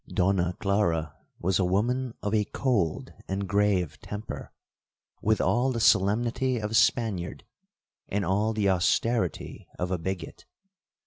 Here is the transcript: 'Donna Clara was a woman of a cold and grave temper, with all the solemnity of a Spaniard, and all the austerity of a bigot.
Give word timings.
'Donna 0.07 0.57
Clara 0.59 1.13
was 1.39 1.59
a 1.59 1.63
woman 1.63 2.15
of 2.23 2.33
a 2.33 2.43
cold 2.45 3.13
and 3.27 3.47
grave 3.47 3.99
temper, 4.01 4.51
with 5.21 5.39
all 5.39 5.71
the 5.71 5.79
solemnity 5.79 6.57
of 6.57 6.71
a 6.71 6.73
Spaniard, 6.73 7.45
and 8.09 8.25
all 8.25 8.51
the 8.51 8.67
austerity 8.67 9.67
of 9.77 9.91
a 9.91 9.99
bigot. 9.99 10.45